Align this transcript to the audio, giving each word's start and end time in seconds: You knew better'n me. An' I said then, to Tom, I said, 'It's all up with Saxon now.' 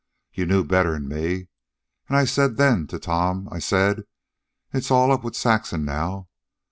You 0.33 0.47
knew 0.47 0.63
better'n 0.63 1.07
me. 1.07 1.49
An' 2.09 2.15
I 2.15 2.25
said 2.25 2.57
then, 2.57 2.87
to 2.87 2.97
Tom, 2.97 3.47
I 3.51 3.59
said, 3.59 4.01
'It's 4.73 4.89
all 4.89 5.11
up 5.11 5.23
with 5.23 5.35
Saxon 5.35 5.85
now.' 5.85 6.27